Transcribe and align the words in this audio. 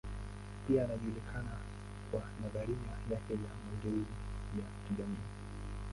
Pia 0.67 0.85
anajulikana 0.85 1.51
kwa 2.11 2.21
nadharia 2.43 2.77
yake 3.11 3.33
ya 3.33 3.39
mageuzi 3.71 4.11
ya 4.57 4.65
kijamii. 4.87 5.17